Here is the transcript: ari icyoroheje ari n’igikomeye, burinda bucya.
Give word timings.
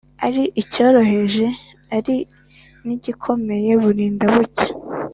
ari 0.25 0.43
icyoroheje 0.61 1.45
ari 1.97 2.15
n’igikomeye, 2.85 3.71
burinda 3.81 4.25
bucya. 4.33 4.67